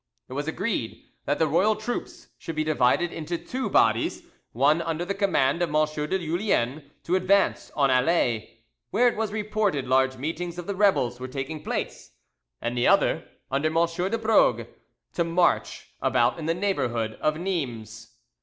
[0.29, 5.05] It was agreed that the royal troops should be divided into two bodies, one under
[5.05, 5.85] the command of M.
[6.09, 8.49] de Julien to advance on Alais,
[8.89, 12.13] where it was reported large meetings of the rebels were taking place,
[12.63, 13.85] and the other under M.
[13.85, 14.65] de Brogue,
[15.13, 18.07] to march about in the neighbourhood of Nimes.